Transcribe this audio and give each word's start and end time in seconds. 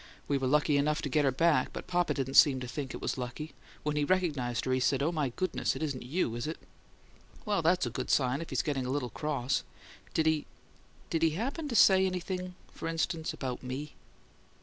"We 0.27 0.39
were 0.39 0.47
lucky 0.47 0.77
enough 0.77 1.03
to 1.03 1.09
get 1.09 1.25
her 1.25 1.31
back, 1.31 1.71
but 1.73 1.85
papa 1.85 2.15
didn't 2.15 2.33
seem 2.33 2.59
to 2.61 2.67
think 2.67 2.91
it 2.95 3.01
was 3.03 3.19
lucky. 3.19 3.53
When 3.83 3.95
he 3.97 4.03
recognized 4.03 4.65
her 4.65 4.71
he 4.71 4.79
said, 4.79 5.03
'Oh, 5.03 5.11
my 5.11 5.29
goodness, 5.29 5.73
'tisn't 5.75 6.01
YOU, 6.01 6.33
is 6.33 6.47
it!'" 6.47 6.57
"Well, 7.45 7.61
that's 7.61 7.85
a 7.85 7.91
good 7.91 8.09
sign, 8.09 8.41
if 8.41 8.49
he's 8.49 8.63
getting 8.63 8.87
a 8.87 8.91
little 8.91 9.11
cross. 9.11 9.63
Did 10.15 10.25
he 10.25 10.47
did 11.11 11.21
he 11.21 11.29
happen 11.37 11.67
to 11.67 11.75
say 11.75 12.07
anything 12.07 12.55
for 12.73 12.87
instance, 12.87 13.31
about 13.31 13.61
me?" 13.61 13.93